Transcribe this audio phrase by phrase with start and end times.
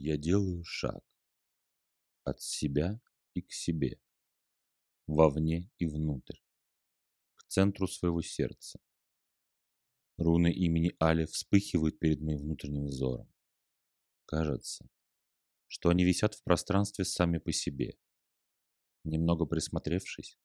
[0.00, 1.02] Я делаю шаг
[2.22, 3.00] от себя
[3.34, 4.00] и к себе,
[5.08, 6.38] вовне и внутрь,
[7.34, 8.78] к центру своего сердца.
[10.16, 13.28] Руны имени Али вспыхивают перед моим внутренним взором.
[14.26, 14.88] Кажется,
[15.66, 17.98] что они висят в пространстве сами по себе.
[19.02, 20.38] Немного присмотревшись,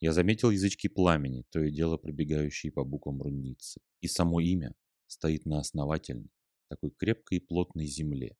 [0.00, 4.74] я заметил язычки пламени, то и дело пробегающие по буквам руницы, и само имя
[5.06, 6.32] стоит на основательной,
[6.68, 8.36] такой крепкой и плотной земле,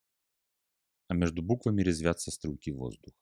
[1.09, 3.17] а между буквами резвятся струйки воздуха.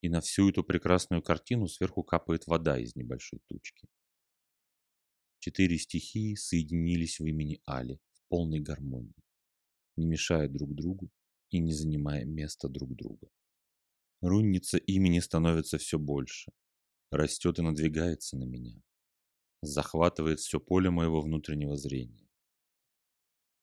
[0.00, 3.88] И на всю эту прекрасную картину сверху капает вода из небольшой тучки.
[5.40, 9.14] Четыре стихии соединились в имени Али в полной гармонии,
[9.96, 11.10] не мешая друг другу
[11.50, 13.28] и не занимая места друг друга.
[14.20, 16.52] Рунница имени становится все больше,
[17.10, 18.80] растет и надвигается на меня,
[19.62, 22.28] захватывает все поле моего внутреннего зрения.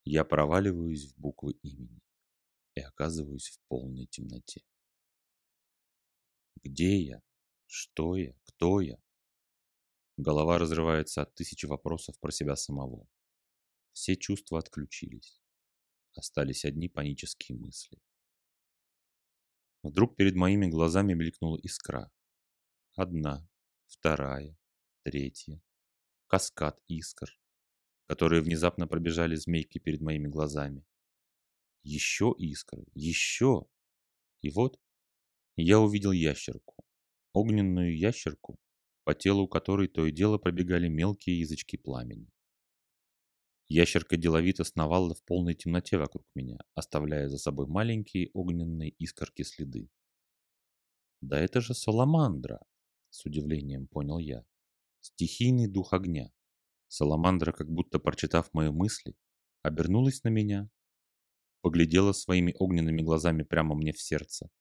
[0.06, 2.02] Я проваливаюсь в буквы имени
[2.76, 4.62] и оказываюсь в полной темноте.
[6.64, 7.22] Где я?
[7.66, 8.36] Что я?
[8.44, 9.02] Кто я?
[10.18, 13.08] Голова разрывается от тысячи вопросов про себя самого.
[13.92, 15.42] Все чувства отключились.
[16.14, 18.02] Остались одни панические мысли.
[19.84, 22.12] Вдруг перед моими глазами мелькнула искра.
[22.96, 23.48] Одна,
[23.88, 24.58] вторая,
[25.04, 25.62] третья.
[26.28, 27.38] Каскад искр,
[28.08, 30.86] которые внезапно пробежали змейки перед моими глазами.
[31.86, 33.68] Еще искры, еще.
[34.42, 34.80] И вот
[35.56, 36.84] я увидел ящерку.
[37.32, 38.58] Огненную ящерку,
[39.04, 42.32] по телу которой то и дело пробегали мелкие язычки пламени.
[43.68, 49.92] Ящерка деловито сновала в полной темноте вокруг меня, оставляя за собой маленькие огненные искорки следы.
[51.22, 52.62] «Да это же Саламандра!»—
[53.12, 54.44] с удивлением понял я.
[55.02, 56.32] «Стихийный дух огня».
[56.88, 59.16] Саламандра, как будто прочитав мои мысли,
[59.62, 60.72] обернулась на меня,
[61.66, 64.52] поглядела своими огненными глазами прямо мне в сердце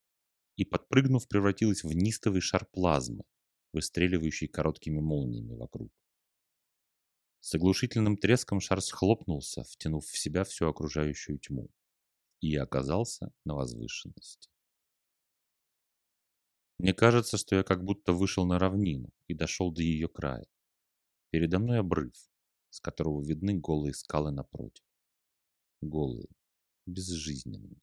[0.55, 3.25] и, подпрыгнув, превратилась в нистовый шар плазмы,
[3.73, 5.93] выстреливающий короткими молниями вокруг.
[7.41, 11.69] С оглушительным треском шар схлопнулся, втянув в себя всю окружающую тьму,
[12.41, 14.49] и оказался на возвышенности.
[16.79, 20.47] Мне кажется, что я как будто вышел на равнину и дошел до ее края.
[21.29, 22.15] Передо мной обрыв,
[22.71, 24.83] с которого видны голые скалы напротив.
[25.81, 26.29] Голые,
[26.85, 27.81] безжизненные,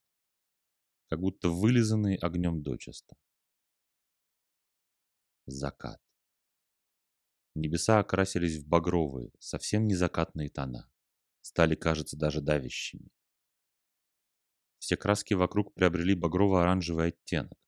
[1.08, 3.16] как будто вылизанные огнем дочисто.
[5.46, 6.00] Закат.
[7.54, 10.90] Небеса окрасились в багровые, совсем не закатные тона.
[11.42, 13.10] Стали, кажется, даже давящими.
[14.78, 17.58] Все краски вокруг приобрели багрово-оранжевый оттенок,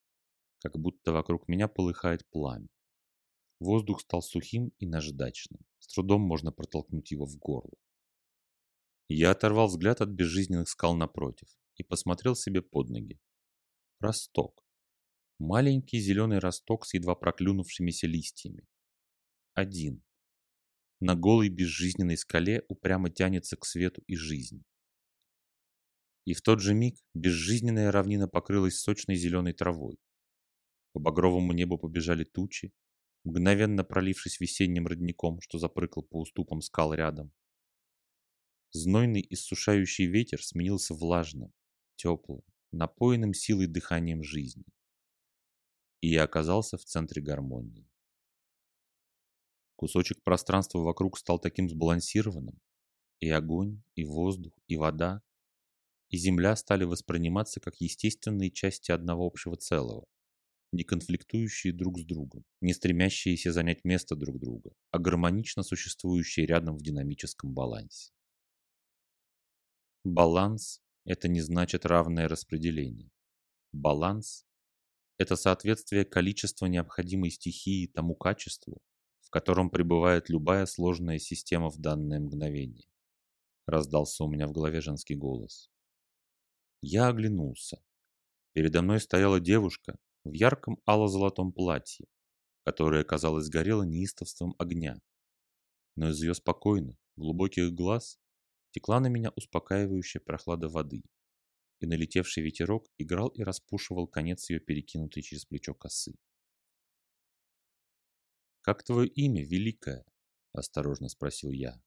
[0.60, 2.68] как будто вокруг меня полыхает пламя.
[3.60, 5.60] Воздух стал сухим и наждачным.
[5.78, 7.76] С трудом можно протолкнуть его в горло.
[9.08, 13.20] Я оторвал взгляд от безжизненных скал напротив и посмотрел себе под ноги.
[14.00, 14.64] Росток.
[15.38, 18.66] Маленький зеленый росток с едва проклюнувшимися листьями
[19.54, 20.02] один.
[21.00, 24.64] На голой безжизненной скале упрямо тянется к свету и жизни.
[26.24, 29.98] И в тот же миг безжизненная равнина покрылась сочной зеленой травой.
[30.92, 32.72] По багровому небу побежали тучи,
[33.24, 37.32] мгновенно пролившись весенним родником, что запрыгал по уступам скал рядом.
[38.76, 41.52] Знойный иссушающий ветер сменился влажным,
[41.94, 42.42] теплым,
[42.72, 44.64] напоенным силой дыханием жизни.
[46.00, 47.88] И я оказался в центре гармонии.
[49.76, 52.58] Кусочек пространства вокруг стал таким сбалансированным.
[53.20, 55.22] И огонь, и воздух, и вода,
[56.08, 60.08] и земля стали восприниматься как естественные части одного общего целого,
[60.72, 66.76] не конфликтующие друг с другом, не стремящиеся занять место друг друга, а гармонично существующие рядом
[66.76, 68.13] в динамическом балансе.
[70.04, 73.10] Баланс– это не значит равное распределение.
[73.72, 74.46] Баланс–
[75.18, 78.80] это соответствие количества необходимой стихии тому качеству,
[79.34, 82.86] котором пребывает любая сложная система в данное мгновение.
[83.66, 85.72] Раздался у меня в голове женский голос.
[86.80, 87.82] Я оглянулся.
[88.52, 92.06] Передо мной стояла девушка в ярком ало-золотом платье,
[92.62, 95.00] которое, казалось, горело неистовством огня.
[95.96, 98.20] Но из ее спокойных, глубоких глаз
[98.74, 101.04] текла на меня успокаивающая прохлада воды,
[101.78, 106.14] и налетевший ветерок играл и распушивал конец ее перекинутой через плечо косы.
[108.62, 110.04] «Как твое имя, Великая?»–
[110.52, 111.80] осторожно спросил я.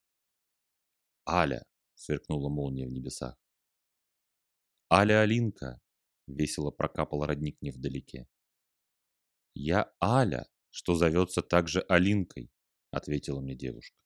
[1.27, 1.63] «Аля!»–
[1.95, 3.35] сверкнула молния в небесах.
[4.89, 5.81] «Аля Алинка!»–
[6.27, 8.27] весело прокапал родник невдалеке.
[9.53, 12.49] «Я Аля, что зовется также Алинкой»,–
[12.91, 13.97] ответила мне девушка.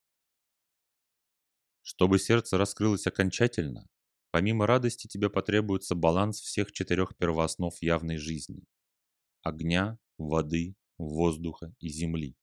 [1.81, 3.89] Чтобы сердце раскрылось окончательно,
[4.31, 8.63] Помимо радости тебе потребуется баланс всех четырех первооснов явной жизни–
[9.43, 12.37] огня, воды, воздуха и земли.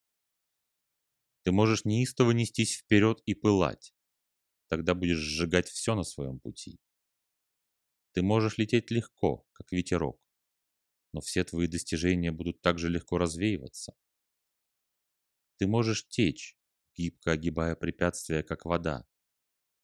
[1.44, 3.94] Ты можешь неистово нестись вперед и пылать.
[4.68, 6.78] Тогда будешь сжигать все на своем пути.
[8.12, 10.20] Ты можешь лететь легко, как ветерок,
[11.14, 13.94] но все твои достижения будут также легко развеиваться.
[15.56, 16.58] Ты можешь течь,
[16.94, 19.06] гибко огибая препятствия, как вода,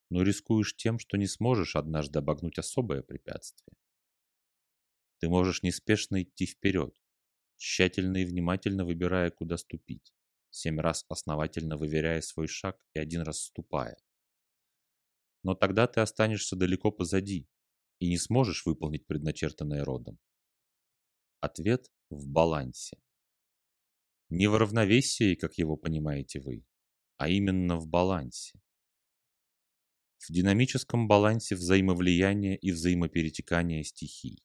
[0.09, 3.75] но рискуешь тем, что не сможешь однажды обогнуть особое препятствие.
[5.19, 6.95] Ты можешь неспешно идти вперед,
[7.57, 10.13] тщательно и внимательно выбирая, куда ступить
[10.55, 13.97] семь раз основательно выверяя свой шаг и один раз ступая.
[15.43, 17.47] Но тогда ты останешься далеко позади
[17.99, 20.17] и не сможешь выполнить предначертанное родом.
[21.41, 22.97] Ответ в балансе.
[24.29, 26.65] Не в равновесии, как его понимаете вы,
[27.17, 28.59] а именно в балансе.
[30.27, 34.43] В динамическом балансе взаимовлияния и взаимоперетекания стихий.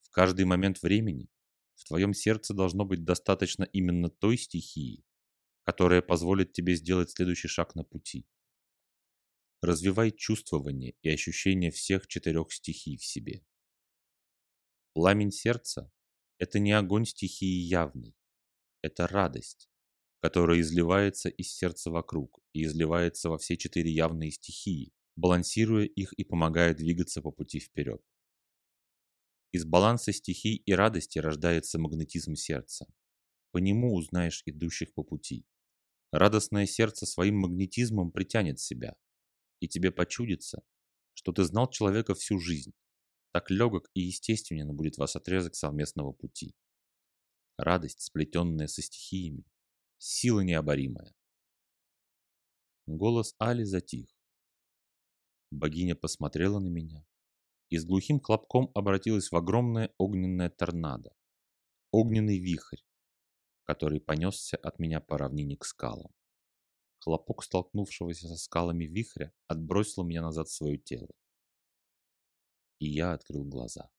[0.00, 1.28] В каждый момент времени
[1.74, 5.04] в твоем сердце должно быть достаточно именно той стихии,
[5.64, 8.26] которая позволит тебе сделать следующий шаг на пути.
[9.60, 13.44] Развивай чувствование и ощущение всех четырех стихий в себе.
[14.94, 15.92] Пламень сердца–
[16.38, 18.16] это не огонь стихии явный,
[18.80, 19.68] это радость,
[20.24, 26.24] которая изливается из сердца вокруг и изливается во все четыре явные стихии, балансируя их и
[26.24, 28.00] помогая двигаться по пути вперед.
[29.52, 32.86] Из баланса стихий и радости рождается магнетизм сердца.
[33.50, 35.44] По нему узнаешь идущих по пути.
[36.10, 38.96] Радостное сердце своим магнетизмом притянет себя,
[39.60, 40.62] и тебе почудится,
[41.12, 42.72] что ты знал человека всю жизнь.
[43.34, 46.54] Так легок и естественен будет вас отрезок совместного пути.
[47.58, 49.44] Радость, сплетенная со стихиями,
[50.06, 51.14] сила необоримая.
[52.86, 54.14] Голос Али затих.
[55.50, 57.06] Богиня посмотрела на меня,
[57.70, 61.16] и с глухим хлопком обратилась в огромное огненное торнадо,
[61.90, 62.82] огненный вихрь,
[63.62, 66.12] который понесся от меня по равнине к скалам.
[66.98, 71.08] Хлопок столкнувшегося со скалами вихря отбросил меня назад в свое тело.
[72.78, 73.90] И я открыл глаза.